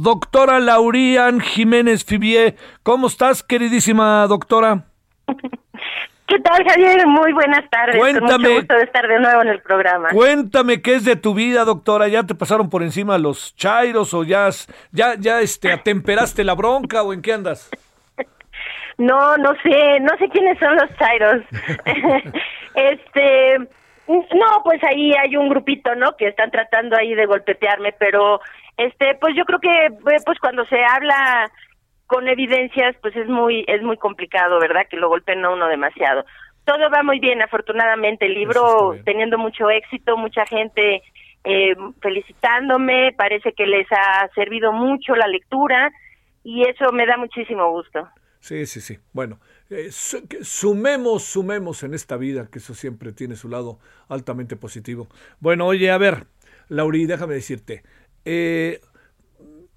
Doctora 0.00 0.60
Laurian 0.60 1.40
Jiménez 1.40 2.04
Fibier, 2.04 2.54
¿cómo 2.84 3.08
estás, 3.08 3.42
queridísima 3.42 4.28
doctora? 4.28 4.84
¿Qué 6.28 6.38
tal, 6.38 6.62
Javier? 6.64 7.04
Muy 7.04 7.32
buenas 7.32 7.68
tardes. 7.68 7.96
Cuéntame. 7.96 8.30
Con 8.30 8.42
mucho 8.42 8.54
gusto 8.60 8.74
de 8.76 8.82
estar 8.84 9.08
de 9.08 9.18
nuevo 9.18 9.42
en 9.42 9.48
el 9.48 9.60
programa. 9.60 10.10
Cuéntame 10.10 10.82
qué 10.82 10.94
es 10.94 11.04
de 11.04 11.16
tu 11.16 11.34
vida, 11.34 11.64
doctora. 11.64 12.06
¿Ya 12.06 12.22
te 12.22 12.36
pasaron 12.36 12.70
por 12.70 12.84
encima 12.84 13.18
los 13.18 13.56
chairos 13.56 14.14
o 14.14 14.22
ya, 14.22 14.48
ya, 14.92 15.16
ya 15.18 15.40
este, 15.40 15.72
atemperaste 15.72 16.44
la 16.44 16.54
bronca 16.54 17.02
o 17.02 17.12
en 17.12 17.20
qué 17.20 17.32
andas? 17.32 17.68
No, 18.98 19.36
no 19.38 19.52
sé, 19.64 19.98
no 20.00 20.16
sé 20.18 20.28
quiénes 20.28 20.60
son 20.60 20.76
los 20.76 20.96
chairos. 20.96 21.42
este, 22.74 23.58
no, 24.06 24.62
pues 24.62 24.82
ahí 24.84 25.12
hay 25.14 25.36
un 25.36 25.48
grupito, 25.48 25.94
¿no? 25.96 26.16
Que 26.16 26.28
están 26.28 26.52
tratando 26.52 26.96
ahí 26.96 27.14
de 27.14 27.26
golpetearme, 27.26 27.92
pero 27.98 28.40
este, 28.78 29.16
pues 29.20 29.34
yo 29.36 29.44
creo 29.44 29.58
que 29.58 29.90
pues 30.02 30.38
cuando 30.40 30.64
se 30.66 30.82
habla 30.82 31.50
con 32.06 32.26
evidencias, 32.28 32.96
pues 33.02 33.14
es 33.16 33.28
muy 33.28 33.64
es 33.66 33.82
muy 33.82 33.96
complicado, 33.96 34.58
¿verdad? 34.60 34.86
Que 34.88 34.96
lo 34.96 35.08
golpeen 35.08 35.44
a 35.44 35.50
uno 35.50 35.66
demasiado. 35.66 36.24
Todo 36.64 36.88
va 36.90 37.02
muy 37.02 37.18
bien, 37.18 37.42
afortunadamente. 37.42 38.26
El 38.26 38.34
libro 38.34 38.96
teniendo 39.04 39.36
mucho 39.36 39.68
éxito, 39.68 40.16
mucha 40.16 40.46
gente 40.46 41.02
eh, 41.44 41.74
felicitándome, 42.00 43.12
parece 43.16 43.52
que 43.52 43.66
les 43.66 43.86
ha 43.90 44.28
servido 44.34 44.72
mucho 44.72 45.16
la 45.16 45.26
lectura 45.26 45.90
y 46.44 46.62
eso 46.62 46.92
me 46.92 47.04
da 47.04 47.16
muchísimo 47.16 47.70
gusto. 47.72 48.08
Sí, 48.40 48.66
sí, 48.66 48.80
sí. 48.80 48.98
Bueno, 49.12 49.40
eh, 49.70 49.88
sumemos, 49.90 51.24
sumemos 51.24 51.82
en 51.82 51.94
esta 51.94 52.16
vida, 52.16 52.48
que 52.50 52.58
eso 52.58 52.74
siempre 52.74 53.12
tiene 53.12 53.34
su 53.34 53.48
lado 53.48 53.80
altamente 54.08 54.56
positivo. 54.56 55.08
Bueno, 55.40 55.66
oye, 55.66 55.90
a 55.90 55.98
ver, 55.98 56.26
Lauri, 56.68 57.06
déjame 57.06 57.34
decirte, 57.34 57.82
eh, 58.30 58.80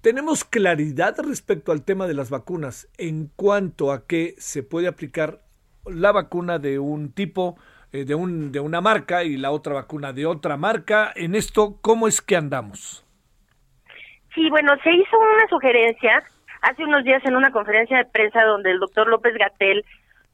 tenemos 0.02 0.44
claridad 0.44 1.14
respecto 1.26 1.72
al 1.72 1.86
tema 1.86 2.06
de 2.06 2.12
las 2.12 2.28
vacunas 2.28 2.86
en 2.98 3.28
cuanto 3.34 3.92
a 3.92 4.06
que 4.06 4.34
se 4.36 4.62
puede 4.62 4.88
aplicar 4.88 5.38
la 5.86 6.12
vacuna 6.12 6.58
de 6.58 6.78
un 6.78 7.14
tipo, 7.14 7.56
eh, 7.94 8.04
de, 8.04 8.14
un, 8.14 8.52
de 8.52 8.60
una 8.60 8.82
marca 8.82 9.24
y 9.24 9.38
la 9.38 9.52
otra 9.52 9.72
vacuna 9.72 10.12
de 10.12 10.26
otra 10.26 10.58
marca. 10.58 11.10
En 11.16 11.34
esto, 11.34 11.78
¿cómo 11.80 12.08
es 12.08 12.20
que 12.20 12.36
andamos? 12.36 13.06
Sí, 14.34 14.50
bueno, 14.50 14.74
se 14.84 14.92
hizo 14.92 15.18
una 15.18 15.48
sugerencia 15.48 16.22
hace 16.60 16.84
unos 16.84 17.04
días 17.04 17.24
en 17.24 17.36
una 17.36 17.52
conferencia 17.52 17.96
de 17.96 18.04
prensa 18.04 18.42
donde 18.44 18.70
el 18.70 18.80
doctor 18.80 19.08
López 19.08 19.34
Gatel 19.38 19.82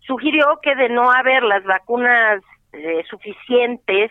sugirió 0.00 0.58
que 0.60 0.74
de 0.74 0.88
no 0.88 1.12
haber 1.12 1.44
las 1.44 1.62
vacunas 1.62 2.42
eh, 2.72 3.04
suficientes 3.08 4.10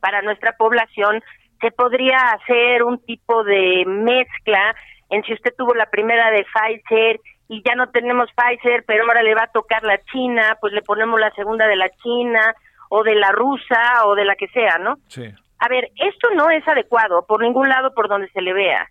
para 0.00 0.20
nuestra 0.20 0.52
población, 0.58 1.22
se 1.60 1.70
podría 1.70 2.18
hacer 2.32 2.82
un 2.82 2.98
tipo 2.98 3.44
de 3.44 3.84
mezcla 3.86 4.74
en 5.10 5.22
si 5.24 5.32
usted 5.32 5.54
tuvo 5.56 5.74
la 5.74 5.86
primera 5.86 6.30
de 6.30 6.44
Pfizer 6.44 7.20
y 7.48 7.62
ya 7.64 7.74
no 7.74 7.88
tenemos 7.90 8.28
Pfizer, 8.34 8.84
pero 8.86 9.04
ahora 9.04 9.22
le 9.22 9.34
va 9.34 9.44
a 9.44 9.52
tocar 9.52 9.84
la 9.84 9.98
China, 10.12 10.58
pues 10.60 10.72
le 10.72 10.82
ponemos 10.82 11.20
la 11.20 11.30
segunda 11.32 11.66
de 11.66 11.76
la 11.76 11.88
China 12.02 12.54
o 12.88 13.02
de 13.02 13.14
la 13.14 13.30
rusa 13.32 14.06
o 14.06 14.14
de 14.14 14.24
la 14.24 14.34
que 14.34 14.48
sea, 14.48 14.78
¿no? 14.78 14.96
Sí. 15.08 15.24
A 15.58 15.68
ver, 15.68 15.90
esto 15.96 16.28
no 16.34 16.50
es 16.50 16.66
adecuado 16.66 17.24
por 17.26 17.42
ningún 17.42 17.68
lado 17.68 17.94
por 17.94 18.08
donde 18.08 18.28
se 18.30 18.42
le 18.42 18.52
vea. 18.52 18.88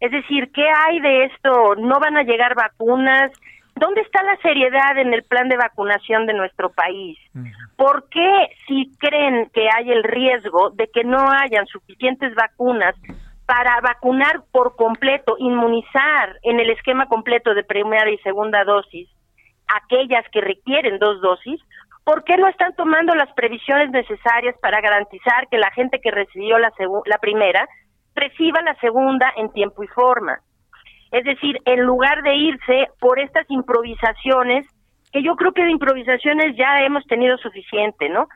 Es 0.00 0.12
decir, 0.12 0.50
¿qué 0.52 0.66
hay 0.68 1.00
de 1.00 1.24
esto? 1.24 1.74
¿No 1.76 1.98
van 1.98 2.16
a 2.16 2.22
llegar 2.22 2.54
vacunas? 2.54 3.32
¿Dónde 3.76 4.00
está 4.00 4.22
la 4.22 4.36
seriedad 4.38 4.98
en 4.98 5.12
el 5.12 5.22
plan 5.22 5.48
de 5.48 5.56
vacunación 5.56 6.26
de 6.26 6.32
nuestro 6.32 6.70
país? 6.70 7.18
¿Por 7.76 8.08
qué 8.08 8.48
si 8.66 8.90
creen 8.98 9.50
que 9.52 9.68
hay 9.70 9.90
el 9.90 10.02
riesgo 10.02 10.70
de 10.70 10.88
que 10.88 11.04
no 11.04 11.30
hayan 11.30 11.66
suficientes 11.66 12.34
vacunas 12.34 12.94
para 13.46 13.80
vacunar 13.80 14.42
por 14.50 14.76
completo, 14.76 15.36
inmunizar 15.38 16.38
en 16.42 16.58
el 16.58 16.70
esquema 16.70 17.06
completo 17.06 17.54
de 17.54 17.64
primera 17.64 18.10
y 18.10 18.18
segunda 18.18 18.64
dosis 18.64 19.08
aquellas 19.68 20.24
que 20.32 20.40
requieren 20.40 20.98
dos 20.98 21.20
dosis, 21.20 21.60
¿por 22.04 22.24
qué 22.24 22.36
no 22.36 22.48
están 22.48 22.74
tomando 22.76 23.14
las 23.14 23.32
previsiones 23.34 23.90
necesarias 23.90 24.54
para 24.60 24.80
garantizar 24.80 25.48
que 25.50 25.58
la 25.58 25.70
gente 25.72 26.00
que 26.00 26.10
recibió 26.10 26.58
la, 26.58 26.72
la 27.06 27.18
primera 27.18 27.68
reciba 28.14 28.62
la 28.62 28.74
segunda 28.76 29.32
en 29.36 29.52
tiempo 29.52 29.82
y 29.82 29.88
forma? 29.88 30.38
Es 31.10 31.24
decir, 31.24 31.60
en 31.64 31.82
lugar 31.82 32.22
de 32.22 32.34
irse 32.34 32.88
por 32.98 33.18
estas 33.18 33.48
improvisaciones, 33.48 34.66
que 35.12 35.22
yo 35.22 35.36
creo 35.36 35.52
que 35.52 35.64
de 35.64 35.70
improvisaciones 35.70 36.56
ya 36.56 36.80
hemos 36.80 37.06
tenido 37.06 37.36
suficiente, 37.38 38.08
¿no? 38.08 38.28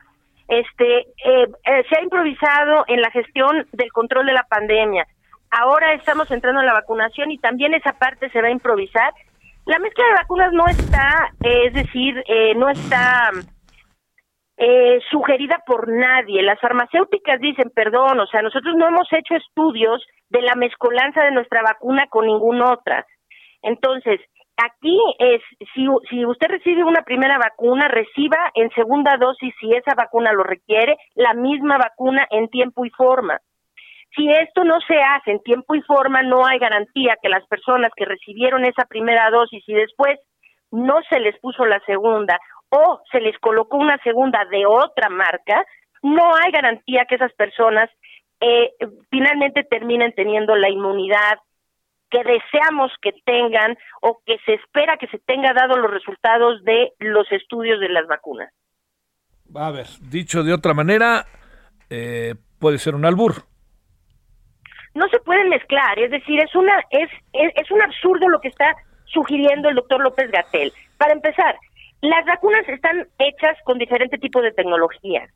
Este, 0.47 0.99
eh, 0.99 1.47
eh, 1.63 1.83
se 1.89 1.97
ha 1.97 2.03
improvisado 2.03 2.83
en 2.87 3.01
la 3.01 3.11
gestión 3.11 3.65
del 3.71 3.91
control 3.91 4.25
de 4.25 4.33
la 4.33 4.43
pandemia. 4.43 5.07
Ahora 5.49 5.93
estamos 5.93 6.29
entrando 6.31 6.61
en 6.61 6.67
la 6.67 6.73
vacunación 6.73 7.31
y 7.31 7.37
también 7.37 7.73
esa 7.73 7.93
parte 7.93 8.29
se 8.29 8.41
va 8.41 8.47
a 8.47 8.51
improvisar. 8.51 9.13
La 9.65 9.79
mezcla 9.79 10.03
de 10.05 10.13
vacunas 10.13 10.53
no 10.53 10.65
está, 10.67 11.31
eh, 11.43 11.67
es 11.67 11.73
decir, 11.73 12.23
no 12.55 12.69
está 12.69 13.31
sugerida 15.09 15.61
por 15.65 15.87
nadie. 15.89 16.43
Las 16.43 16.59
farmacéuticas 16.59 17.39
dicen, 17.39 17.71
perdón, 17.73 18.19
o 18.19 18.27
sea, 18.27 18.41
nosotros 18.41 18.75
no 18.75 18.87
hemos 18.87 19.07
hecho 19.11 19.35
estudios 19.35 20.05
de 20.29 20.41
la 20.41 20.55
mezcolanza 20.55 21.23
de 21.23 21.31
nuestra 21.31 21.61
vacuna 21.63 22.07
con 22.07 22.27
ninguna 22.27 22.73
otra. 22.73 23.05
Entonces, 23.63 24.19
aquí 24.57 24.99
es, 25.19 25.41
si, 25.73 25.87
si 26.09 26.25
usted 26.25 26.47
recibe 26.47 26.83
una 26.83 27.03
primera 27.03 27.37
vacuna, 27.37 27.87
reciba 27.87 28.37
en 28.55 28.69
segunda 28.71 29.17
dosis, 29.17 29.53
si 29.59 29.73
esa 29.73 29.95
vacuna 29.95 30.31
lo 30.33 30.43
requiere, 30.43 30.97
la 31.15 31.33
misma 31.33 31.77
vacuna 31.77 32.27
en 32.29 32.47
tiempo 32.49 32.85
y 32.85 32.89
forma. 32.91 33.39
Si 34.15 34.29
esto 34.29 34.63
no 34.63 34.79
se 34.81 34.97
hace 34.97 35.31
en 35.31 35.39
tiempo 35.41 35.73
y 35.73 35.81
forma, 35.81 36.21
no 36.21 36.45
hay 36.45 36.59
garantía 36.59 37.15
que 37.21 37.29
las 37.29 37.45
personas 37.47 37.91
que 37.95 38.05
recibieron 38.05 38.65
esa 38.65 38.85
primera 38.85 39.29
dosis 39.29 39.63
y 39.67 39.73
después 39.73 40.19
no 40.69 40.99
se 41.09 41.19
les 41.19 41.37
puso 41.39 41.65
la 41.65 41.79
segunda 41.85 42.39
o 42.71 43.01
se 43.11 43.19
les 43.19 43.37
colocó 43.39 43.77
una 43.77 43.97
segunda 43.99 44.45
de 44.45 44.65
otra 44.65 45.09
marca, 45.09 45.65
no 46.01 46.33
hay 46.35 46.51
garantía 46.51 47.05
que 47.05 47.15
esas 47.15 47.33
personas 47.33 47.89
eh, 48.39 48.71
finalmente 49.09 49.63
terminen 49.63 50.13
teniendo 50.15 50.55
la 50.55 50.69
inmunidad 50.69 51.37
que 52.09 52.23
deseamos 52.23 52.91
que 53.01 53.13
tengan 53.25 53.77
o 54.01 54.21
que 54.25 54.37
se 54.45 54.55
espera 54.55 54.97
que 54.97 55.07
se 55.07 55.19
tenga 55.19 55.53
dado 55.53 55.77
los 55.77 55.91
resultados 55.91 56.63
de 56.63 56.91
los 56.99 57.31
estudios 57.31 57.79
de 57.79 57.89
las 57.89 58.07
vacunas. 58.07 58.51
A 59.55 59.71
ver, 59.71 59.85
dicho 60.09 60.43
de 60.43 60.53
otra 60.53 60.73
manera, 60.73 61.25
eh, 61.89 62.35
puede 62.59 62.79
ser 62.79 62.95
un 62.95 63.05
albur. 63.05 63.43
No 64.93 65.07
se 65.09 65.19
pueden 65.19 65.49
mezclar, 65.49 65.99
es 65.99 66.11
decir, 66.11 66.41
es 66.41 66.53
una 66.55 66.73
es, 66.89 67.09
es, 67.33 67.51
es 67.55 67.71
un 67.71 67.81
absurdo 67.81 68.27
lo 68.27 68.41
que 68.41 68.49
está 68.49 68.75
sugiriendo 69.05 69.69
el 69.69 69.75
doctor 69.75 70.01
López 70.01 70.31
Gatel. 70.31 70.73
Para 70.97 71.13
empezar, 71.13 71.57
las 72.01 72.25
vacunas 72.25 72.67
están 72.67 73.07
hechas 73.19 73.57
con 73.63 73.77
diferente 73.77 74.17
tipo 74.17 74.41
de 74.41 74.51
tecnología. 74.51 75.27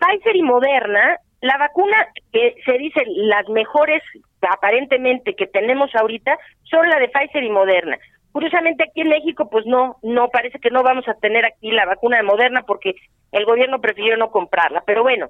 Pfizer 0.00 0.36
y 0.36 0.42
Moderna 0.42 1.18
la 1.40 1.56
vacuna 1.56 2.08
que 2.32 2.54
se 2.64 2.78
dice 2.78 3.02
las 3.06 3.48
mejores 3.48 4.02
aparentemente 4.40 5.34
que 5.34 5.46
tenemos 5.46 5.94
ahorita 5.94 6.36
son 6.64 6.88
la 6.88 6.98
de 6.98 7.08
Pfizer 7.08 7.44
y 7.44 7.50
Moderna. 7.50 7.98
Curiosamente 8.32 8.84
aquí 8.84 9.02
en 9.02 9.08
México 9.08 9.48
pues 9.48 9.64
no, 9.66 9.96
no 10.02 10.28
parece 10.28 10.58
que 10.58 10.70
no 10.70 10.82
vamos 10.82 11.06
a 11.08 11.14
tener 11.14 11.44
aquí 11.44 11.70
la 11.70 11.86
vacuna 11.86 12.16
de 12.16 12.24
Moderna 12.24 12.62
porque 12.62 12.94
el 13.32 13.44
gobierno 13.44 13.80
prefirió 13.80 14.16
no 14.16 14.30
comprarla. 14.30 14.82
Pero 14.84 15.02
bueno, 15.02 15.28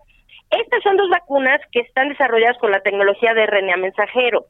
estas 0.50 0.82
son 0.82 0.96
dos 0.96 1.10
vacunas 1.10 1.60
que 1.72 1.80
están 1.80 2.08
desarrolladas 2.08 2.58
con 2.58 2.70
la 2.70 2.80
tecnología 2.80 3.34
de 3.34 3.46
RNA 3.46 3.76
mensajero. 3.76 4.46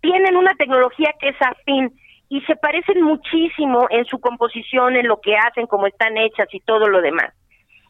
Tienen 0.00 0.36
una 0.36 0.54
tecnología 0.54 1.14
que 1.20 1.28
es 1.28 1.36
afín 1.40 1.92
y 2.30 2.40
se 2.42 2.54
parecen 2.54 3.02
muchísimo 3.02 3.88
en 3.90 4.04
su 4.06 4.20
composición, 4.20 4.94
en 4.94 5.08
lo 5.08 5.20
que 5.20 5.36
hacen, 5.36 5.66
cómo 5.66 5.88
están 5.88 6.16
hechas 6.16 6.48
y 6.52 6.60
todo 6.60 6.86
lo 6.88 7.02
demás. 7.02 7.34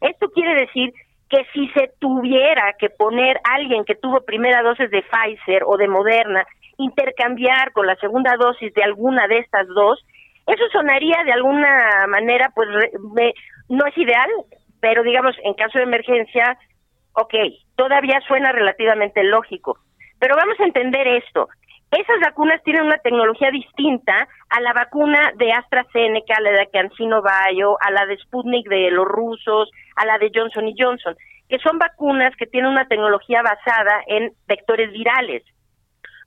Esto 0.01 0.31
quiere 0.31 0.59
decir 0.59 0.93
que 1.29 1.45
si 1.53 1.69
se 1.69 1.93
tuviera 2.01 2.75
que 2.79 2.89
poner 2.89 3.39
alguien 3.45 3.85
que 3.85 3.95
tuvo 3.95 4.25
primera 4.25 4.63
dosis 4.63 4.91
de 4.91 5.03
Pfizer 5.03 5.63
o 5.67 5.77
de 5.77 5.89
Moderna, 5.89 6.47
intercambiar 6.79 7.73
con 7.73 7.87
la 7.87 7.97
segunda 7.97 8.35
dosis 8.37 8.73
de 8.73 8.83
alguna 8.83 9.29
de 9.29 9.39
estas 9.39 9.69
dos, 9.69 10.03
eso 10.47 10.65
sonaría 10.73 11.23
de 11.27 11.33
alguna 11.33 12.07
manera, 12.09 12.51
pues 12.55 12.67
no 13.69 13.87
es 13.87 13.99
ideal, 13.99 14.31
pero 14.81 15.03
digamos, 15.03 15.37
en 15.45 15.53
caso 15.53 15.79
de 15.79 15.85
emergencia, 15.85 16.57
ok, 17.13 17.35
todavía 17.77 18.21
suena 18.27 18.53
relativamente 18.53 19.23
lógico. 19.23 19.79
Pero 20.19 20.35
vamos 20.35 20.59
a 20.59 20.65
entender 20.65 21.07
esto. 21.07 21.49
Esas 21.91 22.21
vacunas 22.21 22.63
tienen 22.63 22.85
una 22.85 22.99
tecnología 22.99 23.51
distinta 23.51 24.29
a 24.49 24.61
la 24.61 24.73
vacuna 24.73 25.33
de 25.37 25.53
AstraZeneca, 25.53 26.35
a 26.37 26.41
la 26.41 26.53
de 26.53 26.69
CanSino 26.73 27.21
Bio, 27.21 27.77
a 27.81 27.91
la 27.91 28.07
de 28.07 28.17
Sputnik 28.19 28.69
de 28.69 28.93
los 28.93 29.07
rusos, 29.07 29.71
a 29.97 30.07
la 30.07 30.17
de 30.19 30.31
Johnson 30.33 30.69
y 30.69 30.75
Johnson, 30.79 31.17
que 31.49 31.59
son 31.59 31.79
vacunas 31.79 32.37
que 32.37 32.47
tienen 32.47 32.71
una 32.71 32.87
tecnología 32.87 33.43
basada 33.43 34.05
en 34.07 34.33
vectores 34.47 34.93
virales. 34.93 35.43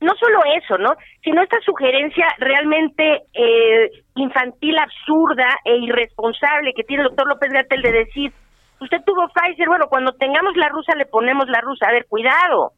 No 0.01 0.11
solo 0.19 0.41
eso, 0.57 0.77
¿no? 0.77 0.95
Sino 1.23 1.41
esta 1.41 1.61
sugerencia 1.61 2.27
realmente 2.39 3.21
eh, 3.33 3.89
infantil, 4.15 4.77
absurda 4.77 5.47
e 5.63 5.77
irresponsable 5.77 6.73
que 6.73 6.83
tiene 6.83 7.03
el 7.03 7.09
doctor 7.09 7.29
López 7.29 7.53
Gatel 7.53 7.81
de 7.81 7.91
decir, 7.93 8.33
usted 8.81 8.97
tuvo 9.05 9.29
Pfizer, 9.29 9.69
bueno, 9.69 9.87
cuando 9.87 10.11
tengamos 10.11 10.57
la 10.57 10.67
rusa 10.67 10.93
le 10.95 11.05
ponemos 11.05 11.47
la 11.47 11.61
rusa. 11.61 11.87
A 11.87 11.93
ver, 11.93 12.05
cuidado 12.09 12.73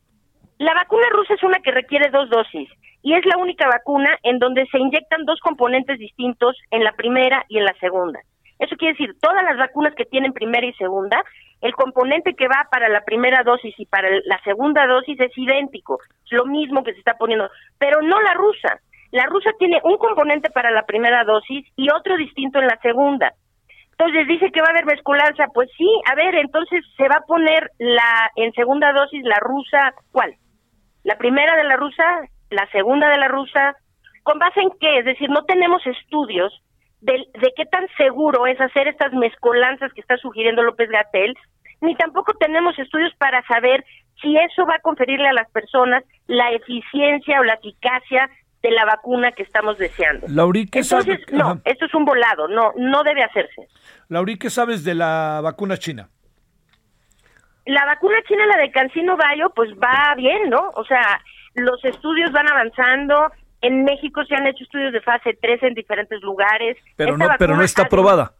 la 0.57 0.73
vacuna 0.73 1.05
rusa 1.11 1.33
es 1.33 1.43
una 1.43 1.59
que 1.59 1.71
requiere 1.71 2.09
dos 2.11 2.29
dosis 2.29 2.69
y 3.01 3.13
es 3.13 3.25
la 3.25 3.37
única 3.37 3.67
vacuna 3.67 4.09
en 4.23 4.39
donde 4.39 4.65
se 4.67 4.79
inyectan 4.79 5.25
dos 5.25 5.39
componentes 5.41 5.99
distintos 5.99 6.57
en 6.71 6.83
la 6.83 6.93
primera 6.93 7.45
y 7.49 7.57
en 7.57 7.65
la 7.65 7.73
segunda. 7.79 8.19
Eso 8.57 8.75
quiere 8.77 8.93
decir, 8.93 9.15
todas 9.19 9.43
las 9.43 9.57
vacunas 9.57 9.93
que 9.95 10.05
tienen 10.05 10.31
primera 10.31 10.65
y 10.65 10.73
segunda, 10.73 11.21
el 11.61 11.73
componente 11.73 12.35
que 12.35 12.47
va 12.47 12.67
para 12.71 12.87
la 12.89 13.01
primera 13.01 13.43
dosis 13.43 13.75
y 13.77 13.85
para 13.85 14.09
la 14.09 14.39
segunda 14.43 14.87
dosis 14.87 15.19
es 15.19 15.37
idéntico, 15.37 15.99
es 16.25 16.31
lo 16.31 16.45
mismo 16.45 16.83
que 16.83 16.93
se 16.93 16.99
está 16.99 17.15
poniendo, 17.15 17.49
pero 17.77 18.01
no 18.01 18.21
la 18.21 18.33
rusa. 18.33 18.79
La 19.11 19.25
rusa 19.25 19.51
tiene 19.59 19.79
un 19.83 19.97
componente 19.97 20.49
para 20.49 20.71
la 20.71 20.85
primera 20.85 21.23
dosis 21.25 21.67
y 21.75 21.91
otro 21.91 22.17
distinto 22.17 22.59
en 22.59 22.67
la 22.67 22.79
segunda. 22.81 23.33
Entonces 23.91 24.27
dice 24.27 24.51
que 24.51 24.61
va 24.61 24.67
a 24.67 24.71
haber 24.71 24.85
mezcolanza, 24.85 25.47
pues 25.53 25.69
sí, 25.77 25.87
a 26.11 26.15
ver, 26.15 26.35
entonces 26.35 26.83
se 26.97 27.07
va 27.07 27.17
a 27.17 27.25
poner 27.25 27.71
la 27.77 28.29
en 28.35 28.51
segunda 28.53 28.91
dosis 28.91 29.23
la 29.23 29.39
rusa, 29.39 29.93
¿cuál? 30.11 30.35
La 31.05 31.17
primera 31.17 31.55
de 31.55 31.63
la 31.63 31.77
rusa, 31.77 32.03
la 32.49 32.67
segunda 32.71 33.09
de 33.09 33.17
la 33.17 33.27
rusa, 33.27 33.75
¿con 34.23 34.39
base 34.39 34.59
en 34.59 34.71
qué? 34.81 34.97
Es 34.97 35.05
decir, 35.05 35.29
no 35.29 35.45
tenemos 35.45 35.85
estudios 35.85 36.51
de, 37.01 37.13
de 37.13 37.53
qué 37.55 37.65
tan 37.65 37.87
seguro 37.95 38.47
es 38.47 38.59
hacer 38.59 38.87
estas 38.87 39.13
mezcolanzas 39.13 39.93
que 39.93 40.01
está 40.01 40.17
sugiriendo 40.17 40.63
López 40.63 40.89
Gatel, 40.89 41.35
ni 41.81 41.95
tampoco 41.95 42.33
tenemos 42.33 42.77
estudios 42.79 43.13
para 43.19 43.45
saber 43.45 43.85
si 44.19 44.35
eso 44.35 44.65
va 44.65 44.77
a 44.77 44.81
conferirle 44.81 45.27
a 45.27 45.33
las 45.33 45.47
personas 45.51 46.03
la 46.25 46.51
eficiencia 46.51 47.39
o 47.39 47.43
la 47.43 47.53
eficacia 47.53 48.27
de 48.63 48.71
la 48.71 48.85
vacuna 48.85 49.31
que 49.31 49.43
estamos 49.43 49.77
deseando. 49.77 50.25
Lauri, 50.27 50.65
¿qué 50.65 50.79
Entonces, 50.79 51.19
no, 51.31 51.61
esto 51.65 51.85
es 51.85 51.93
un 51.93 52.03
volado, 52.03 52.47
no, 52.47 52.71
no 52.77 53.03
debe 53.03 53.21
hacerse. 53.21 53.67
Lauri, 54.09 54.39
¿qué 54.39 54.49
sabes 54.49 54.83
de 54.83 54.95
la 54.95 55.39
vacuna 55.43 55.77
china? 55.77 56.09
La 57.65 57.85
vacuna 57.85 58.17
china, 58.27 58.45
la 58.45 58.57
de 58.57 58.71
Cancino 58.71 59.17
Bayo, 59.17 59.49
pues 59.55 59.71
va 59.73 60.13
bien, 60.15 60.49
¿no? 60.49 60.71
O 60.75 60.85
sea, 60.85 61.21
los 61.55 61.83
estudios 61.83 62.31
van 62.31 62.47
avanzando. 62.49 63.31
En 63.61 63.83
México 63.83 64.23
se 64.25 64.35
han 64.35 64.45
hecho 64.45 64.63
estudios 64.63 64.93
de 64.93 65.01
fase 65.01 65.37
3 65.41 65.63
en 65.63 65.73
diferentes 65.73 66.21
lugares. 66.21 66.77
Pero 66.95 67.17
no, 67.17 67.27
pero 67.39 67.55
no 67.55 67.63
está 67.63 67.83
aprobada. 67.83 68.33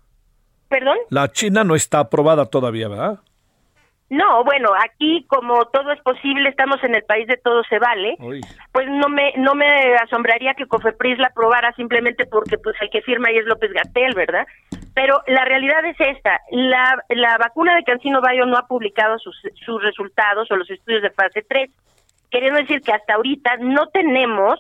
¿Perdón? 0.70 0.98
La 1.10 1.32
China 1.32 1.64
no 1.64 1.76
está 1.76 2.00
aprobada 2.00 2.46
todavía, 2.46 2.88
¿verdad? 2.88 3.20
No, 4.10 4.44
bueno, 4.44 4.70
aquí 4.84 5.26
como 5.28 5.66
todo 5.66 5.92
es 5.92 6.00
posible, 6.02 6.50
estamos 6.50 6.84
en 6.84 6.94
el 6.94 7.04
país 7.04 7.28
de 7.28 7.38
todo 7.38 7.64
se 7.64 7.80
vale. 7.80 8.16
Pues 8.72 8.88
no 8.88 9.10
me 9.10 9.34
no 9.38 9.56
me 9.56 9.96
asombraría 9.96 10.54
que 10.54 10.68
Cofepris 10.68 11.18
la 11.18 11.28
aprobara 11.28 11.74
simplemente 11.74 12.26
porque 12.28 12.58
pues 12.60 12.76
el 12.82 12.92
que 12.92 13.02
firma 13.02 13.30
ahí 13.30 13.38
es 13.38 13.46
López 13.46 13.72
Gatel, 13.74 14.14
¿verdad? 14.14 14.46
Pero 14.96 15.22
la 15.28 15.46
realidad 15.46 15.86
es 15.86 15.98
esta, 16.00 16.40
la, 16.50 16.98
la 17.10 17.38
vacuna 17.38 17.76
de 17.76 17.84
Cancino 17.84 18.22
Bayo 18.22 18.46
no 18.46 18.58
ha 18.58 18.66
publicado 18.66 19.20
sus, 19.20 19.36
sus 19.66 19.84
resultados 19.84 20.50
o 20.50 20.56
los 20.56 20.70
estudios 20.72 21.04
de 21.04 21.12
fase 21.12 21.46
3, 21.48 21.70
queriendo 22.32 22.60
decir 22.60 22.82
que 22.82 22.94
hasta 22.94 23.14
ahorita 23.14 23.58
no 23.60 23.88
tenemos 23.90 24.58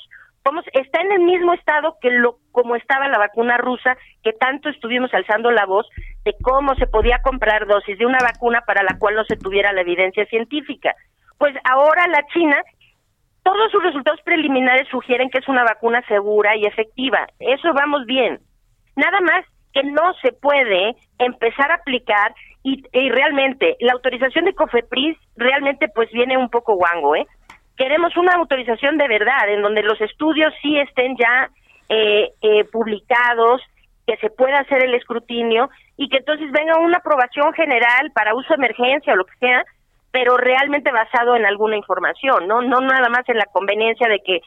está 0.73 1.01
en 1.01 1.11
el 1.11 1.21
mismo 1.21 1.53
estado 1.53 1.97
que 2.01 2.09
lo 2.11 2.37
como 2.51 2.75
estaba 2.75 3.07
la 3.07 3.17
vacuna 3.17 3.57
rusa, 3.57 3.97
que 4.23 4.33
tanto 4.33 4.69
estuvimos 4.69 5.13
alzando 5.13 5.51
la 5.51 5.65
voz 5.65 5.87
de 6.23 6.35
cómo 6.41 6.75
se 6.75 6.87
podía 6.87 7.19
comprar 7.21 7.67
dosis 7.67 7.97
de 7.97 8.05
una 8.05 8.19
vacuna 8.19 8.61
para 8.61 8.83
la 8.83 8.97
cual 8.97 9.15
no 9.15 9.25
se 9.25 9.35
tuviera 9.35 9.73
la 9.73 9.81
evidencia 9.81 10.25
científica. 10.27 10.95
Pues 11.37 11.53
ahora 11.63 12.07
la 12.07 12.25
China, 12.27 12.57
todos 13.43 13.71
sus 13.71 13.83
resultados 13.83 14.21
preliminares 14.21 14.87
sugieren 14.89 15.29
que 15.29 15.39
es 15.39 15.47
una 15.47 15.63
vacuna 15.63 16.01
segura 16.07 16.55
y 16.55 16.65
efectiva. 16.65 17.27
Eso 17.39 17.73
vamos 17.73 18.05
bien. 18.05 18.39
Nada 18.95 19.19
más 19.21 19.45
que 19.75 19.83
no 19.83 20.13
se 20.21 20.31
puede 20.31 20.95
empezar 21.19 21.69
a 21.69 21.75
aplicar 21.75 22.33
y, 22.63 22.81
y 22.93 23.09
realmente 23.09 23.75
la 23.81 23.91
autorización 23.93 24.45
de 24.45 24.55
COFEPRIS 24.55 25.17
realmente 25.35 25.87
pues 25.93 26.09
viene 26.11 26.37
un 26.37 26.49
poco 26.49 26.75
guango, 26.75 27.15
¿eh? 27.15 27.27
queremos 27.77 28.15
una 28.17 28.33
autorización 28.33 28.97
de 28.97 29.07
verdad, 29.07 29.49
en 29.49 29.61
donde 29.61 29.83
los 29.83 29.99
estudios 30.01 30.53
sí 30.61 30.77
estén 30.79 31.15
ya 31.17 31.49
eh, 31.89 32.31
eh, 32.41 32.63
publicados, 32.71 33.61
que 34.07 34.17
se 34.17 34.29
pueda 34.29 34.59
hacer 34.59 34.83
el 34.83 34.93
escrutinio 34.93 35.69
y 35.97 36.09
que 36.09 36.17
entonces 36.17 36.51
venga 36.51 36.79
una 36.79 36.97
aprobación 36.97 37.53
general 37.53 38.11
para 38.13 38.35
uso 38.35 38.49
de 38.49 38.55
emergencia 38.55 39.13
o 39.13 39.17
lo 39.17 39.25
que 39.25 39.37
sea, 39.39 39.65
pero 40.11 40.37
realmente 40.37 40.91
basado 40.91 41.35
en 41.35 41.45
alguna 41.45 41.75
información, 41.75 42.47
no 42.47 42.61
no 42.61 42.79
nada 42.79 43.09
más 43.09 43.27
en 43.27 43.37
la 43.37 43.45
conveniencia 43.51 44.07
de 44.07 44.19
que 44.19 44.39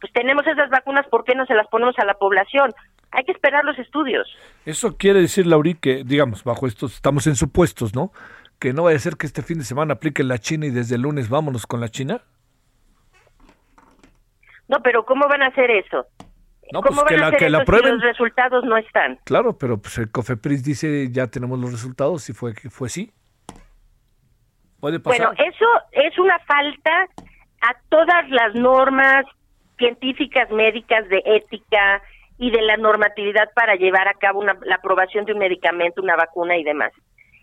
pues 0.00 0.12
tenemos 0.12 0.46
esas 0.46 0.68
vacunas, 0.70 1.06
¿por 1.08 1.24
qué 1.24 1.34
no 1.34 1.46
se 1.46 1.54
las 1.54 1.66
ponemos 1.68 1.98
a 1.98 2.04
la 2.04 2.14
población? 2.14 2.70
Hay 3.12 3.24
que 3.24 3.32
esperar 3.32 3.64
los 3.64 3.78
estudios. 3.78 4.28
Eso 4.64 4.96
quiere 4.96 5.20
decir, 5.20 5.46
Lauri, 5.46 5.74
que 5.74 6.04
digamos, 6.04 6.44
bajo 6.44 6.66
estos 6.66 6.94
estamos 6.94 7.26
en 7.26 7.36
supuestos, 7.36 7.94
¿no? 7.94 8.12
Que 8.58 8.72
no 8.72 8.84
vaya 8.84 8.96
a 8.96 9.00
ser 9.00 9.16
que 9.16 9.26
este 9.26 9.42
fin 9.42 9.58
de 9.58 9.64
semana 9.64 9.94
aplique 9.94 10.22
la 10.22 10.38
China 10.38 10.66
y 10.66 10.70
desde 10.70 10.96
el 10.96 11.02
lunes 11.02 11.28
vámonos 11.28 11.66
con 11.66 11.80
la 11.80 11.88
China. 11.88 12.22
No, 14.68 14.82
pero 14.82 15.04
¿cómo 15.04 15.28
van 15.28 15.42
a 15.42 15.46
hacer 15.46 15.70
eso? 15.70 16.06
No, 16.72 16.80
pues 16.80 17.00
que 17.04 17.16
la, 17.16 17.32
que 17.32 17.48
la 17.48 17.64
prueben. 17.64 17.84
Si 17.84 17.92
los 17.92 18.02
resultados 18.02 18.64
no 18.64 18.76
están. 18.76 19.18
Claro, 19.24 19.56
pero 19.56 19.78
pues 19.78 19.98
el 19.98 20.10
COFEPRIS 20.10 20.64
dice 20.64 21.08
ya 21.10 21.28
tenemos 21.28 21.58
los 21.58 21.70
resultados 21.70 22.28
y 22.28 22.32
fue 22.32 22.54
que 22.54 22.70
fue 22.70 22.88
sí. 22.88 23.12
Puede 24.80 24.98
pasar. 24.98 25.28
Bueno, 25.28 25.42
eso 25.42 25.66
es 25.92 26.18
una 26.18 26.38
falta 26.40 27.08
a 27.60 27.76
todas 27.88 28.28
las 28.30 28.54
normas 28.54 29.24
científicas, 29.78 30.50
médicas, 30.50 31.08
de 31.08 31.22
ética 31.24 32.02
y 32.38 32.50
de 32.50 32.62
la 32.62 32.76
normatividad 32.76 33.50
para 33.54 33.76
llevar 33.76 34.08
a 34.08 34.14
cabo 34.14 34.40
una, 34.40 34.56
la 34.64 34.76
aprobación 34.76 35.24
de 35.24 35.32
un 35.32 35.38
medicamento, 35.38 36.02
una 36.02 36.16
vacuna 36.16 36.56
y 36.56 36.64
demás. 36.64 36.92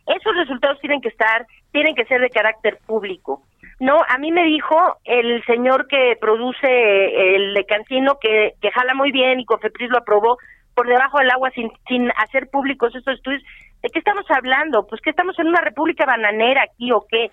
Esos 0.05 0.35
resultados 0.35 0.79
tienen 0.81 1.01
que 1.01 1.09
estar, 1.09 1.47
tienen 1.71 1.95
que 1.95 2.05
ser 2.05 2.21
de 2.21 2.29
carácter 2.29 2.77
público. 2.85 3.41
No, 3.79 4.01
a 4.07 4.17
mí 4.17 4.31
me 4.31 4.43
dijo 4.43 4.97
el 5.03 5.43
señor 5.45 5.87
que 5.87 6.17
produce 6.19 7.35
el 7.35 7.53
decantino 7.53 8.17
que, 8.19 8.53
que 8.62 8.71
jala 8.71 8.93
muy 8.93 9.12
bien 9.12 9.39
y 9.39 9.45
Cofepris 9.45 9.89
lo 9.89 9.97
aprobó 9.97 10.38
por 10.75 10.88
debajo 10.88 11.19
del 11.19 11.31
agua 11.31 11.51
sin, 11.51 11.71
sin 11.88 12.12
hacer 12.17 12.50
públicos 12.50 12.95
estos 12.95 13.15
estudios. 13.15 13.43
¿De 13.81 13.89
qué 13.89 14.00
estamos 14.00 14.25
hablando? 14.29 14.88
Pues 14.88 15.01
que 15.01 15.09
estamos 15.09 15.38
en 15.39 15.47
una 15.47 15.62
república 15.62 16.05
bananera 16.05 16.63
aquí 16.63 16.91
o 16.91 17.05
qué. 17.09 17.29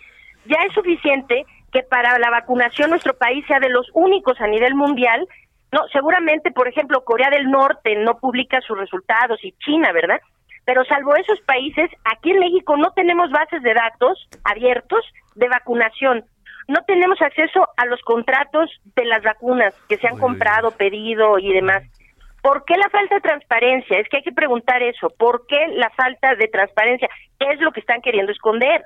Ya 0.47 0.57
es 0.67 0.73
suficiente 0.75 1.45
que 1.73 1.83
para 1.83 2.19
la 2.19 2.31
vacunación 2.31 2.90
nuestro 2.90 3.14
país 3.14 3.45
sea 3.47 3.61
de 3.61 3.69
los 3.69 3.88
únicos 3.95 4.40
a 4.40 4.47
nivel 4.47 4.75
mundial. 4.75 5.26
No, 5.73 5.87
seguramente, 5.93 6.50
por 6.50 6.69
ejemplo, 6.69 7.05
Corea 7.05 7.31
del 7.31 7.50
Norte 7.50 7.95
no 7.97 8.19
publica 8.19 8.61
sus 8.61 8.79
resultados 8.79 9.39
y 9.45 9.53
China, 9.65 9.93
¿verdad? 9.93 10.21
Pero 10.65 10.85
salvo 10.85 11.15
esos 11.17 11.41
países, 11.43 11.91
aquí 12.05 12.31
en 12.31 12.41
México 12.41 12.77
no 12.77 12.93
tenemos 12.93 13.31
bases 13.31 13.62
de 13.62 13.75
datos 13.75 14.29
abiertos 14.45 15.05
de 15.35 15.49
vacunación. 15.49 16.25
No 16.69 16.85
tenemos 16.87 17.21
acceso 17.23 17.67
a 17.77 17.87
los 17.87 18.00
contratos 18.03 18.71
de 18.97 19.05
las 19.05 19.23
vacunas 19.23 19.75
que 19.89 19.97
se 19.97 20.07
han 20.07 20.19
comprado, 20.19 20.71
pedido 20.73 21.39
y 21.39 21.53
demás. 21.53 21.83
¿Por 22.43 22.65
qué 22.65 22.77
la 22.77 22.89
falta 22.89 23.17
de 23.17 23.21
transparencia? 23.21 23.99
Es 23.99 24.09
que 24.09 24.19
hay 24.19 24.23
que 24.23 24.33
preguntar 24.33 24.83
eso. 24.83 25.11
¿Por 25.19 25.47
qué 25.47 25.69
la 25.75 25.91
falta 25.91 26.35
de 26.37 26.49
transparencia? 26.49 27.09
¿Qué 27.39 27.49
es 27.50 27.61
lo 27.61 27.73
que 27.73 27.81
están 27.81 28.00
queriendo 28.00 28.33
esconder? 28.33 28.85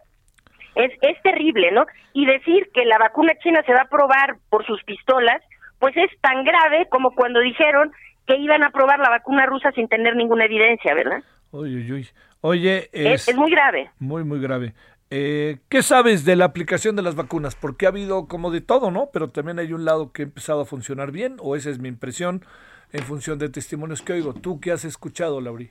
Es, 0.75 0.93
es 1.03 1.23
terrible, 1.23 1.71
¿no? 1.71 1.87
Y 2.15 2.27
decir 2.27 2.69
que 2.73 2.85
la 2.85 2.99
vacuna 2.99 3.33
china 3.43 3.63
se 3.65 3.73
va 3.73 3.83
a 3.83 3.89
probar 3.89 4.37
por 4.51 4.67
sus 4.67 4.83
pistolas, 4.85 5.41
pues 5.85 5.99
es 5.99 6.19
tan 6.23 6.45
grave 6.45 6.87
como 6.89 7.11
cuando 7.11 7.41
dijeron 7.41 7.93
que 8.27 8.39
iban 8.39 8.63
a 8.63 8.71
probar 8.71 9.01
la 9.01 9.11
vacuna 9.11 9.45
rusa 9.45 9.71
sin 9.73 9.87
tener 9.87 10.17
ninguna 10.17 10.47
evidencia, 10.47 10.95
¿verdad? 10.95 11.23
Oye, 11.51 12.89
es, 12.91 13.37
muy 13.37 13.51
grave. 13.51 13.91
Muy, 13.99 14.25
muy 14.25 14.41
grave. 14.41 14.73
Eh, 15.11 15.59
¿Qué 15.69 15.83
sabes 15.83 16.25
de 16.25 16.37
la 16.37 16.47
aplicación 16.47 16.97
de 16.97 17.03
las 17.03 17.17
vacunas? 17.17 17.55
Porque 17.55 17.85
ha 17.85 17.91
habido 17.91 18.29
como 18.29 18.51
de 18.51 18.63
todo, 18.63 18.91
¿no? 18.91 19.11
Pero 19.13 19.29
también 19.29 19.59
hay 19.59 19.75
un 19.75 19.85
lado 19.85 20.11
que 20.11 20.23
ha 20.23 20.25
empezado 20.25 20.63
a 20.63 20.65
funcionar 20.65 21.11
bien, 21.11 21.37
o 21.43 21.55
esa 21.55 21.69
es 21.69 21.79
mi 21.79 21.91
impresión 21.91 22.47
en 22.95 23.03
función 23.03 23.39
de 23.39 23.51
testimonios 23.51 24.01
que 24.01 24.15
oigo. 24.15 24.33
¿Tú 24.33 24.63
qué 24.63 24.73
has 24.73 24.87
escuchado, 24.87 25.43
Lauri? 25.43 25.69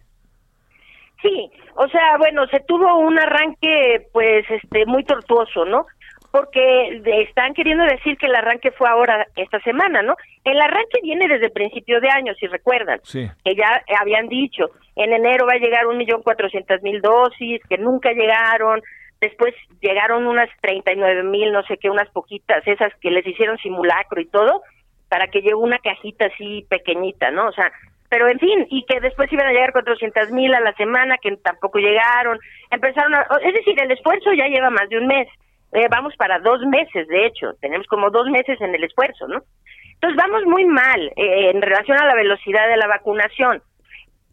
Sí, 1.23 1.51
o 1.73 1.87
sea, 1.87 2.19
bueno, 2.19 2.45
se 2.51 2.59
tuvo 2.59 2.99
un 2.99 3.17
arranque, 3.17 4.09
pues, 4.13 4.45
este, 4.47 4.85
muy 4.85 5.03
tortuoso, 5.05 5.65
¿no? 5.65 5.87
Porque 6.33 6.99
están 7.05 7.53
queriendo 7.53 7.83
decir 7.83 8.17
que 8.17 8.25
el 8.25 8.33
arranque 8.33 8.71
fue 8.71 8.89
ahora, 8.89 9.27
esta 9.35 9.59
semana, 9.59 10.01
¿no? 10.01 10.15
El 10.43 10.59
arranque 10.59 10.99
viene 11.03 11.27
desde 11.27 11.45
el 11.45 11.51
principio 11.51 12.01
de 12.01 12.09
año, 12.09 12.33
si 12.39 12.47
recuerdan, 12.47 12.99
sí. 13.03 13.29
que 13.45 13.53
ya 13.53 13.83
habían 13.99 14.27
dicho, 14.29 14.71
en 14.95 15.13
enero 15.13 15.45
va 15.45 15.53
a 15.53 15.59
llegar 15.59 15.85
un 15.85 15.97
millón 15.97 16.23
cuatrocientas 16.23 16.81
mil 16.81 17.01
dosis, 17.01 17.61
que 17.69 17.77
nunca 17.77 18.13
llegaron, 18.13 18.81
después 19.21 19.53
llegaron 19.79 20.25
unas 20.25 20.49
39 20.61 21.21
mil, 21.21 21.51
no 21.51 21.61
sé 21.67 21.77
qué, 21.77 21.91
unas 21.91 22.09
poquitas, 22.09 22.65
esas 22.65 22.91
que 22.99 23.11
les 23.11 23.27
hicieron 23.27 23.59
simulacro 23.59 24.19
y 24.19 24.25
todo, 24.25 24.63
para 25.09 25.27
que 25.27 25.41
llegue 25.41 25.53
una 25.53 25.77
cajita 25.77 26.25
así 26.33 26.65
pequeñita, 26.67 27.29
¿no? 27.29 27.49
O 27.49 27.51
sea, 27.51 27.71
pero 28.09 28.27
en 28.27 28.39
fin, 28.39 28.65
y 28.71 28.85
que 28.85 28.99
después 29.01 29.31
iban 29.31 29.45
a 29.45 29.51
llegar 29.51 29.71
400 29.71 30.31
mil 30.31 30.51
a 30.55 30.61
la 30.61 30.73
semana, 30.73 31.19
que 31.21 31.37
tampoco 31.37 31.77
llegaron, 31.77 32.39
empezaron 32.71 33.13
a, 33.13 33.21
es 33.43 33.53
decir, 33.53 33.79
el 33.79 33.91
esfuerzo 33.91 34.33
ya 34.33 34.47
lleva 34.47 34.71
más 34.71 34.89
de 34.89 34.97
un 34.97 35.05
mes, 35.05 35.27
eh, 35.73 35.87
vamos 35.89 36.15
para 36.17 36.39
dos 36.39 36.61
meses, 36.61 37.07
de 37.07 37.25
hecho, 37.25 37.53
tenemos 37.61 37.87
como 37.87 38.09
dos 38.09 38.27
meses 38.29 38.59
en 38.61 38.75
el 38.75 38.83
esfuerzo, 38.83 39.27
¿no? 39.27 39.43
Entonces 39.93 40.17
vamos 40.17 40.43
muy 40.45 40.65
mal 40.65 41.01
eh, 41.15 41.51
en 41.51 41.61
relación 41.61 41.97
a 41.97 42.05
la 42.05 42.15
velocidad 42.15 42.67
de 42.67 42.77
la 42.77 42.87
vacunación. 42.87 43.61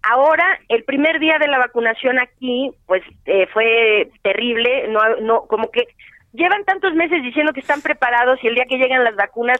Ahora, 0.02 0.58
el 0.68 0.84
primer 0.84 1.20
día 1.20 1.38
de 1.38 1.48
la 1.48 1.58
vacunación 1.58 2.18
aquí, 2.18 2.70
pues 2.86 3.02
eh, 3.26 3.46
fue 3.52 4.10
terrible, 4.22 4.88
no, 4.88 5.00
no, 5.20 5.42
como 5.46 5.70
que 5.70 5.86
llevan 6.32 6.64
tantos 6.64 6.94
meses 6.94 7.22
diciendo 7.22 7.52
que 7.52 7.60
están 7.60 7.82
preparados 7.82 8.42
y 8.42 8.48
el 8.48 8.54
día 8.54 8.66
que 8.68 8.78
llegan 8.78 9.04
las 9.04 9.16
vacunas 9.16 9.58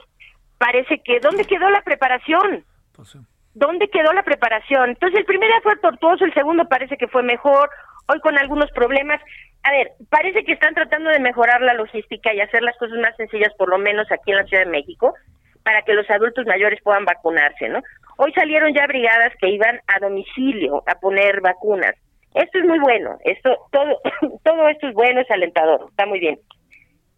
parece 0.59 1.01
que, 1.03 1.21
¿dónde 1.21 1.45
quedó 1.45 1.69
la 1.71 1.83
preparación? 1.83 2.65
Pues 2.95 3.17
¿Dónde 3.55 3.89
quedó 3.89 4.13
la 4.13 4.23
preparación? 4.23 4.91
Entonces 4.91 5.21
el 5.21 5.25
primer 5.25 5.49
día 5.49 5.61
fue 5.63 5.77
tortuoso, 5.77 6.25
el 6.25 6.35
segundo 6.35 6.67
parece 6.67 6.97
que 6.97 7.09
fue 7.09 7.23
mejor, 7.23 7.69
hoy 8.11 8.21
con 8.21 8.37
algunos 8.39 8.71
problemas. 8.73 9.21
A 9.63 9.71
ver, 9.71 9.93
parece 10.09 10.45
que 10.45 10.53
están 10.53 10.75
tratando 10.75 11.11
de 11.11 11.21
mejorar 11.21 11.61
la 11.61 11.75
logística 11.75 12.35
y 12.35 12.41
hacer 12.41 12.63
las 12.63 12.77
cosas 12.79 12.99
más 12.99 13.17
sencillas, 13.17 13.53
por 13.57 13.69
lo 13.69 13.79
menos 13.79 14.11
aquí 14.11 14.31
en 14.31 14.39
la 14.39 14.45
Ciudad 14.45 14.65
de 14.65 14.71
México, 14.71 15.15
para 15.63 15.83
que 15.83 15.95
los 15.95 16.09
adultos 16.11 16.47
mayores 16.47 16.81
puedan 16.83 17.05
vacunarse, 17.05 17.69
¿no? 17.69 17.81
Hoy 18.17 18.33
salieron 18.33 18.75
ya 18.75 18.87
brigadas 18.87 19.33
que 19.41 19.49
iban 19.49 19.81
a 19.87 19.99
domicilio 20.01 20.83
a 20.87 20.95
poner 20.97 21.41
vacunas. 21.41 21.95
Esto 22.35 22.59
es 22.59 22.65
muy 22.65 22.79
bueno, 22.79 23.19
esto 23.25 23.57
todo 23.71 24.01
todo 24.45 24.69
esto 24.69 24.89
es 24.89 24.95
bueno, 24.95 25.21
es 25.21 25.31
alentador, 25.31 25.87
está 25.91 26.07
muy 26.07 26.21
bien. 26.21 26.39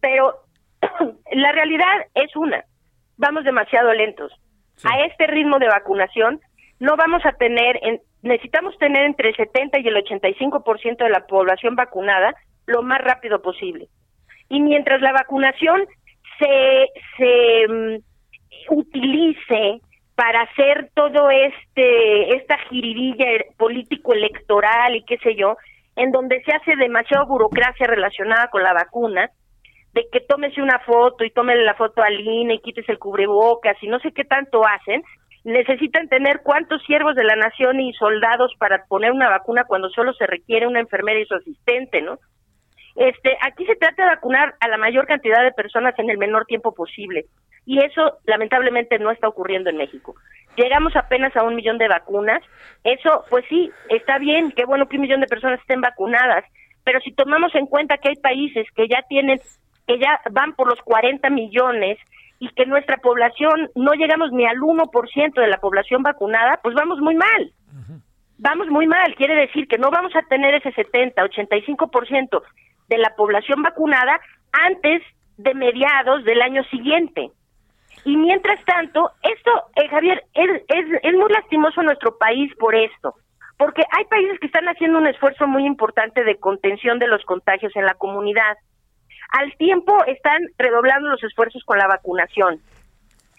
Pero 0.01 0.35
la 1.33 1.53
realidad 1.53 2.07
es 2.15 2.35
una, 2.37 2.65
vamos 3.17 3.45
demasiado 3.45 3.93
lentos. 3.93 4.33
A 4.85 5.01
este 5.05 5.27
ritmo 5.27 5.59
de 5.59 5.69
vacunación 5.69 6.41
no 6.83 6.97
vamos 6.97 7.25
a 7.25 7.33
tener 7.35 7.79
necesitamos 8.23 8.77
tener 8.79 9.05
entre 9.05 9.29
el 9.29 9.37
70 9.37 9.79
y 9.79 9.87
el 9.87 10.05
85% 10.05 10.97
de 10.97 11.11
la 11.11 11.27
población 11.29 11.77
vacunada 11.77 12.35
lo 12.67 12.83
más 12.83 13.01
rápido 13.01 13.41
posible. 13.41 13.87
Y 14.49 14.61
mientras 14.61 15.01
la 15.01 15.13
vacunación 15.13 15.87
se 16.41 16.89
se 17.17 17.69
mm, 17.69 18.75
utilice 18.75 19.81
para 20.17 20.43
hacer 20.43 20.91
todo 20.95 21.31
este 21.31 22.35
esta 22.35 22.59
jiribilla 22.69 23.27
político 23.57 24.13
electoral 24.13 24.97
y 24.97 25.05
qué 25.05 25.19
sé 25.19 25.37
yo, 25.37 25.57
en 25.95 26.11
donde 26.11 26.43
se 26.43 26.53
hace 26.53 26.75
demasiada 26.75 27.25
burocracia 27.27 27.87
relacionada 27.87 28.49
con 28.49 28.65
la 28.65 28.73
vacuna, 28.73 29.31
de 29.95 30.05
que 30.11 30.19
tómese 30.19 30.61
una 30.61 30.81
foto 30.81 31.23
y 31.23 31.31
tómele 31.31 31.63
la 31.63 31.75
foto 31.75 32.03
al 32.03 32.19
INE 32.19 32.55
y 32.55 32.61
quites 32.61 32.89
el 32.89 32.99
cubrebocas 32.99 33.81
y 33.81 33.87
no 33.87 34.01
sé 34.01 34.11
qué 34.11 34.25
tanto 34.25 34.67
hacen, 34.67 35.05
necesitan 35.45 36.09
tener 36.09 36.41
cuántos 36.43 36.83
siervos 36.85 37.15
de 37.17 37.25
la 37.25 37.37
nación 37.37 37.81
y 37.81 37.93
soldados 37.95 38.53
para 38.59 38.85
poner 38.87 39.13
una 39.13 39.29
vacuna 39.29 39.65
cuando 39.65 39.91
solo 39.91 40.13
se 40.15 40.27
requiere 40.27 40.67
una 40.67 40.81
enfermera 40.81 41.21
y 41.21 41.27
su 41.27 41.35
asistente, 41.35 42.01
¿no? 42.01 42.19
Este, 42.95 43.37
aquí 43.41 43.65
se 43.65 43.77
trata 43.77 44.03
de 44.03 44.11
vacunar 44.11 44.55
a 44.61 44.69
la 44.69 44.77
mayor 44.77 45.07
cantidad 45.07 45.43
de 45.43 45.53
personas 45.53 45.99
en 45.99 46.11
el 46.11 46.19
menor 46.19 46.45
tiempo 46.47 46.75
posible. 46.75 47.25
Y 47.65 47.79
eso 47.83 48.19
lamentablemente 48.27 48.99
no 48.99 49.11
está 49.11 49.29
ocurriendo 49.29 49.71
en 49.71 49.77
México. 49.77 50.15
Llegamos 50.57 50.95
apenas 50.97 51.35
a 51.37 51.45
un 51.45 51.55
millón 51.55 51.79
de 51.79 51.89
vacunas. 51.89 52.43
Eso, 52.85 53.25
pues 53.31 53.45
sí, 53.49 53.71
está 53.89 54.19
bien, 54.19 54.53
qué 54.53 54.65
bueno 54.65 54.87
que 54.87 54.97
un 54.97 55.03
millón 55.03 55.21
de 55.21 55.27
personas 55.27 55.61
estén 55.61 55.81
vacunadas. 55.81 56.45
Pero 56.85 57.01
si 57.01 57.13
tomamos 57.13 57.55
en 57.55 57.67
cuenta 57.67 57.99
que 57.99 58.11
hay 58.11 58.17
países 58.17 58.67
que 58.75 58.89
ya 58.89 59.03
tienen, 59.09 59.41
que 59.87 59.99
ya 59.99 60.21
van 60.33 60.55
por 60.55 60.69
los 60.69 60.81
40 60.83 61.31
millones 61.31 61.99
y 62.43 62.49
que 62.55 62.67
nuestra 62.67 62.97
población 62.97 63.71
no 63.77 63.93
llegamos 63.93 64.33
ni 64.33 64.45
al 64.45 64.57
1% 64.57 65.33
de 65.33 65.47
la 65.47 65.59
población 65.59 66.03
vacunada, 66.03 66.59
pues 66.61 66.75
vamos 66.75 66.99
muy 66.99 67.15
mal. 67.15 67.53
Vamos 68.37 68.67
muy 68.67 68.89
mal. 68.89 69.15
Quiere 69.15 69.37
decir 69.37 69.69
que 69.69 69.79
no 69.79 69.93
vamos 69.93 70.11
a 70.17 70.23
tener 70.23 70.53
ese 70.57 70.73
70, 70.73 71.23
85% 71.23 72.43
de 72.89 72.99
la 72.99 73.15
población 73.15 73.63
vacunada 73.63 74.19
antes 74.51 75.03
de 75.37 75.55
mediados 75.55 76.25
del 76.25 76.43
año 76.43 76.65
siguiente. 76.65 77.31
Y 78.05 78.17
mientras 78.17 78.59
tanto, 78.65 79.13
esto, 79.23 79.51
eh, 79.77 79.87
Javier, 79.89 80.25
es, 80.35 80.51
es, 80.67 80.87
es 81.01 81.15
muy 81.15 81.31
lastimoso 81.33 81.81
nuestro 81.85 82.19
país 82.19 82.53
por 82.59 82.75
esto, 82.75 83.15
porque 83.57 83.85
hay 83.97 84.05
países 84.07 84.41
que 84.41 84.47
están 84.47 84.67
haciendo 84.67 84.99
un 84.99 85.07
esfuerzo 85.07 85.47
muy 85.47 85.65
importante 85.65 86.25
de 86.25 86.41
contención 86.41 86.99
de 86.99 87.07
los 87.07 87.25
contagios 87.25 87.71
en 87.77 87.87
la 87.87 87.95
comunidad. 87.95 88.57
Al 89.33 89.57
tiempo 89.57 89.97
están 90.07 90.43
redoblando 90.59 91.09
los 91.09 91.25
esfuerzos 91.25 91.65
con 91.65 91.79
la 91.79 91.87
vacunación. 91.87 92.61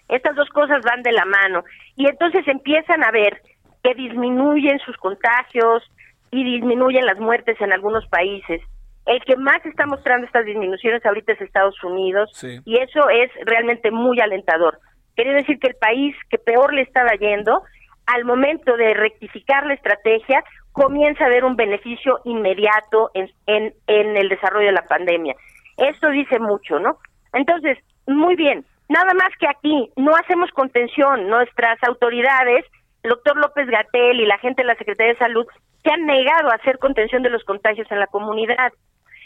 Estas 0.08 0.34
dos 0.34 0.48
cosas 0.50 0.82
van 0.82 1.02
de 1.02 1.12
la 1.12 1.24
mano 1.24 1.64
y 1.96 2.08
entonces 2.08 2.46
empiezan 2.48 3.04
a 3.04 3.12
ver 3.12 3.40
que 3.82 3.94
disminuyen 3.94 4.80
sus 4.80 4.96
contagios 4.96 5.82
y 6.30 6.42
disminuyen 6.44 7.06
las 7.06 7.18
muertes 7.18 7.60
en 7.60 7.72
algunos 7.72 8.06
países. 8.08 8.60
El 9.06 9.22
que 9.24 9.36
más 9.36 9.64
está 9.64 9.86
mostrando 9.86 10.26
estas 10.26 10.44
disminuciones 10.44 11.04
ahorita 11.06 11.32
es 11.32 11.40
Estados 11.40 11.82
Unidos 11.84 12.30
y 12.64 12.78
eso 12.78 13.08
es 13.08 13.30
realmente 13.44 13.90
muy 13.90 14.18
alentador. 14.20 14.80
Quiere 15.14 15.34
decir 15.34 15.58
que 15.60 15.68
el 15.68 15.76
país 15.76 16.16
que 16.28 16.38
peor 16.38 16.74
le 16.74 16.82
estaba 16.82 17.12
yendo, 17.12 17.62
al 18.06 18.24
momento 18.24 18.76
de 18.76 18.94
rectificar 18.94 19.64
la 19.66 19.74
estrategia, 19.74 20.42
comienza 20.72 21.26
a 21.26 21.28
ver 21.28 21.44
un 21.44 21.54
beneficio 21.54 22.18
inmediato 22.24 23.10
en, 23.14 23.30
en, 23.46 23.74
en 23.86 24.16
el 24.16 24.28
desarrollo 24.28 24.66
de 24.66 24.72
la 24.72 24.86
pandemia. 24.86 25.36
Esto 25.76 26.10
dice 26.10 26.38
mucho, 26.38 26.78
¿no? 26.78 26.98
Entonces, 27.32 27.78
muy 28.06 28.36
bien, 28.36 28.64
nada 28.88 29.12
más 29.14 29.30
que 29.38 29.48
aquí 29.48 29.90
no 29.96 30.14
hacemos 30.14 30.50
contención, 30.52 31.28
nuestras 31.28 31.82
autoridades, 31.82 32.64
el 33.02 33.10
doctor 33.10 33.36
López 33.36 33.66
Gatel 33.66 34.20
y 34.20 34.26
la 34.26 34.38
gente 34.38 34.62
de 34.62 34.68
la 34.68 34.76
Secretaría 34.76 35.12
de 35.12 35.18
Salud, 35.18 35.46
se 35.82 35.90
han 35.90 36.06
negado 36.06 36.50
a 36.50 36.54
hacer 36.54 36.78
contención 36.78 37.22
de 37.22 37.30
los 37.30 37.44
contagios 37.44 37.90
en 37.90 38.00
la 38.00 38.06
comunidad. 38.06 38.72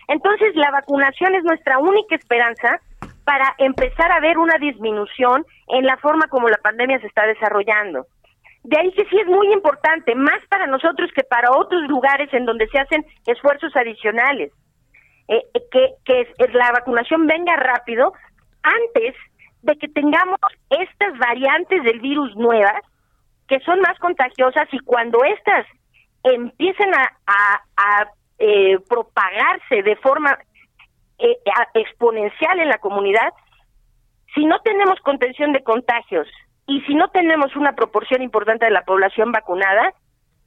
Entonces, 0.09 0.57
la 0.57 0.71
vacunación 0.71 1.35
es 1.35 1.45
nuestra 1.45 1.79
única 1.79 2.17
esperanza 2.17 2.81
para 3.25 3.55
empezar 3.59 4.11
a 4.11 4.21
ver 4.21 4.39
una 4.39 4.57
disminución 4.59 5.45
en 5.69 5.85
la 5.85 5.99
forma 5.99 6.29
como 6.29 6.49
la 6.49 6.57
pandemia 6.57 6.99
se 7.01 7.07
está 7.07 7.27
desarrollando. 7.27 8.07
De 8.65 8.79
ahí 8.79 8.91
que 8.93 9.05
sí 9.05 9.19
es 9.21 9.27
muy 9.27 9.53
importante, 9.53 10.15
más 10.15 10.41
para 10.49 10.67
nosotros 10.67 11.11
que 11.15 11.23
para 11.25 11.53
otros 11.53 11.83
lugares 11.89 12.33
en 12.33 12.47
donde 12.47 12.67
se 12.69 12.79
hacen 12.79 13.05
esfuerzos 13.27 13.77
adicionales, 13.77 14.53
eh, 15.29 15.45
eh, 15.55 15.95
que, 16.05 16.27
la 16.53 16.73
vacunación 16.73 17.27
venga 17.27 17.57
rápido 17.57 18.13
antes 18.63 19.15
de 19.63 19.77
que 19.77 19.89
tengamos 19.89 20.39
estas 20.71 21.19
variantes 21.19 21.83
del 21.83 22.01
virus 22.01 22.35
nuevas 22.37 22.81
que 23.49 23.61
son 23.61 23.81
más 23.81 23.99
contagiosas 23.99 24.69
y 24.73 24.79
cuando 24.81 25.25
estas 25.25 25.67
empiecen 26.23 26.93
a, 26.95 27.11
a 27.77 28.11
eh, 28.39 28.79
propagarse 28.89 29.83
de 29.83 29.97
forma 29.97 30.39
eh, 31.19 31.37
exponencial 31.75 32.61
en 32.61 32.69
la 32.69 32.79
comunidad, 32.79 33.33
si 34.33 34.45
no 34.45 34.61
tenemos 34.61 35.01
contención 35.01 35.53
de 35.53 35.65
contagios 35.65 36.29
y 36.69 36.81
si 36.83 36.95
no 36.95 37.09
tenemos 37.09 37.57
una 37.57 37.73
proporción 37.73 38.23
importante 38.23 38.67
de 38.67 38.71
la 38.71 38.85
población 38.85 39.33
vacunada, 39.33 39.93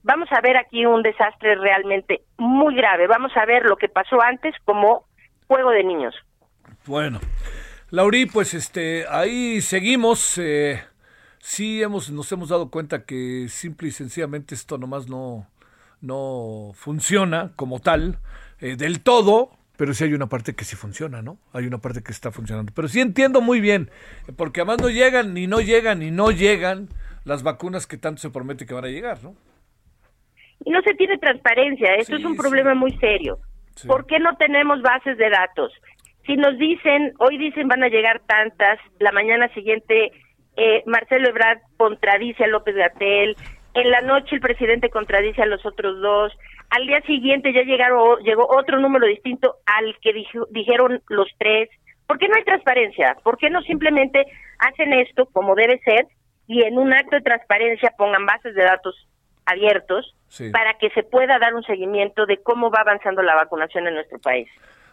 vamos 0.04 0.30
a 0.32 0.42
ver 0.42 0.58
aquí 0.58 0.86
un 0.86 1.04
desastre 1.04 1.56
realmente 1.56 2.24
muy 2.38 2.76
grave. 2.76 3.08
Vamos 3.08 3.32
a 3.36 3.46
ver 3.46 3.66
lo 3.66 3.78
que 3.78 3.90
pasó 3.90 4.22
antes 4.22 4.56
como 4.66 5.06
juego 5.48 5.72
de 5.72 5.84
niños. 5.84 6.16
Bueno, 6.86 7.20
Lauri, 7.90 8.26
pues 8.26 8.54
este, 8.54 9.06
ahí 9.10 9.62
seguimos. 9.62 10.38
Eh, 10.38 10.82
sí 11.40 11.82
hemos, 11.82 12.10
nos 12.10 12.32
hemos 12.32 12.50
dado 12.50 12.70
cuenta 12.70 13.06
que 13.06 13.48
simple 13.50 13.90
y 13.90 13.92
sencillamente 13.92 14.56
esto 14.56 14.78
nomás 14.78 15.08
no, 15.08 15.48
no 16.00 16.72
funciona 16.74 17.52
como 17.56 17.80
tal 17.80 18.20
eh, 18.60 18.76
del 18.76 19.02
todo, 19.02 19.52
pero 19.78 19.94
sí 19.94 20.04
hay 20.04 20.14
una 20.14 20.28
parte 20.28 20.56
que 20.56 20.66
sí 20.66 20.76
funciona, 20.76 21.22
¿no? 21.22 21.38
Hay 21.54 21.66
una 21.66 21.80
parte 21.80 22.02
que 22.02 22.12
está 22.12 22.32
funcionando. 22.32 22.72
Pero 22.74 22.88
sí 22.88 23.02
entiendo 23.02 23.42
muy 23.42 23.60
bien, 23.60 23.90
porque 24.38 24.62
además 24.62 24.80
no 24.82 24.90
llegan, 24.90 25.34
ni 25.34 25.48
no 25.48 25.60
llegan, 25.60 26.00
ni 26.00 26.12
no 26.12 26.32
llegan 26.32 26.90
las 27.24 27.44
vacunas 27.44 27.88
que 27.88 27.98
tanto 27.98 28.22
se 28.22 28.30
promete 28.30 28.66
que 28.66 28.74
van 28.74 28.86
a 28.86 28.90
llegar, 28.90 29.24
¿no? 29.24 29.36
Y 30.64 30.72
no 30.72 30.82
se 30.82 30.94
tiene 30.94 31.18
transparencia, 31.18 31.96
esto 31.96 32.16
es 32.16 32.26
un 32.26 32.36
problema 32.36 32.74
muy 32.74 32.92
serio. 32.98 33.40
¿Por 33.88 34.06
qué 34.06 34.20
no 34.20 34.36
tenemos 34.38 34.82
bases 34.82 35.18
de 35.18 35.30
datos? 35.30 35.72
Si 36.26 36.36
nos 36.36 36.58
dicen, 36.58 37.14
hoy 37.20 37.38
dicen 37.38 37.68
van 37.68 37.84
a 37.84 37.90
llegar 37.90 38.22
tantas, 38.28 38.80
la 39.00 39.12
mañana 39.12 39.48
siguiente 39.54 40.12
eh, 40.56 40.84
Marcelo 40.86 41.30
Ebrard 41.30 41.60
contradice 41.78 42.44
a 42.44 42.48
López 42.48 42.76
Gatel, 42.76 43.36
en 43.74 43.90
la 43.90 44.02
noche 44.02 44.36
el 44.36 44.42
presidente 44.42 44.90
contradice 44.90 45.42
a 45.42 45.46
los 45.46 45.66
otros 45.66 46.00
dos, 46.02 46.34
al 46.70 46.88
día 46.88 47.02
siguiente 47.02 47.54
ya 47.54 47.64
llegaron, 47.64 48.22
llegó 48.24 48.48
otro 48.50 48.80
número 48.80 49.08
distinto 49.08 49.56
al 49.66 49.98
que 50.02 50.14
dijeron 50.52 51.02
los 51.08 51.28
tres. 51.38 51.70
¿Por 52.08 52.18
qué 52.18 52.28
no 52.28 52.36
hay 52.36 52.44
transparencia? 52.44 53.18
¿Por 53.24 53.38
qué 53.38 53.50
no 53.50 53.62
simplemente 53.62 54.26
hacen 54.60 54.94
esto 54.94 55.26
como 55.28 55.56
debe 55.56 55.80
ser 55.80 56.08
y 56.48 56.64
en 56.64 56.78
un 56.78 56.94
acto 56.94 57.16
de 57.16 57.22
transparencia 57.22 57.94
pongan 57.98 58.26
bases 58.26 58.54
de 58.56 58.64
datos 58.64 59.08
abiertos 59.46 60.16
para 60.52 60.78
que 60.78 60.90
se 60.92 61.04
pueda 61.04 61.40
dar 61.40 61.54
un 61.54 61.64
seguimiento 61.64 62.26
de 62.26 62.38
cómo 62.38 62.72
va 62.72 62.82
avanzando 62.82 63.22
la 63.22 63.36
vacunación 63.36 63.88
en 63.88 63.96
nuestro 63.96 64.20
país? 64.20 64.48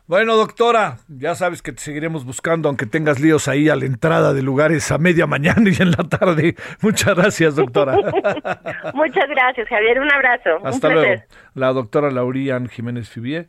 Bueno, 0.08 0.36
doctora, 0.36 0.96
ya 1.08 1.34
sabes 1.34 1.60
que 1.60 1.70
te 1.70 1.80
seguiremos 1.82 2.24
buscando, 2.24 2.70
aunque 2.70 2.86
tengas 2.86 3.20
líos 3.20 3.46
ahí 3.46 3.68
a 3.68 3.76
la 3.76 3.84
entrada 3.84 4.32
de 4.32 4.40
lugares 4.40 4.90
a 4.90 4.96
media 4.96 5.26
mañana 5.26 5.62
y 5.70 5.82
en 5.82 5.90
la 5.90 6.08
tarde. 6.08 6.56
Muchas 6.80 7.14
gracias, 7.14 7.56
doctora. 7.56 7.92
Muchas 8.94 9.28
gracias, 9.28 9.68
Javier. 9.68 10.00
Un 10.00 10.10
abrazo. 10.10 10.64
Hasta 10.64 10.88
Un 10.88 10.94
luego. 10.94 11.22
La 11.52 11.74
doctora 11.74 12.10
Laurian 12.10 12.68
Jiménez 12.68 13.10
Fibier. 13.10 13.48